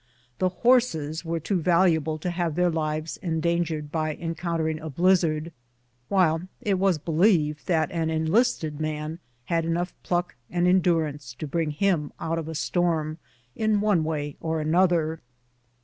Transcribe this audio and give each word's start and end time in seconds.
The 0.39 0.49
horses 0.49 1.23
were 1.23 1.39
too 1.39 1.61
valuable 1.61 2.17
to 2.17 2.31
have 2.31 2.55
their 2.55 2.71
lives 2.71 3.19
endan 3.21 3.61
gered 3.65 3.91
by 3.91 4.15
encountering 4.15 4.79
a 4.79 4.89
blizzard, 4.89 5.51
while 6.07 6.41
it 6.59 6.79
was 6.79 6.97
believed 6.97 7.67
that 7.67 7.91
an 7.91 8.09
enlisted 8.09 8.79
man 8.79 9.19
liad 9.47 9.63
enough 9.63 9.93
pluck 10.01 10.35
and 10.49 10.67
endurance 10.67 11.35
to 11.37 11.45
bring 11.45 11.69
him 11.69 12.11
out 12.19 12.39
of 12.39 12.47
a 12.47 12.55
storm 12.55 13.19
in 13.55 13.79
one 13.79 14.03
way 14.03 14.37
or 14.39 14.59
another. 14.59 15.21